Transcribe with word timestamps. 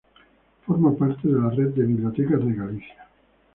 Forma 0.65 0.97
parte 0.97 1.27
de 1.27 1.39
la 1.39 1.51
Red 1.51 1.75
de 1.75 1.83
Bibliotecas 1.85 2.43
de 2.43 2.53
Galicia. 2.55 3.07